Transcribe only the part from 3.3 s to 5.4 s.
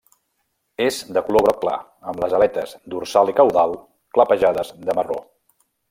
i caudal clapejades de marró.